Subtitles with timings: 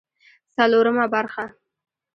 [0.55, 1.43] څلورمه برخه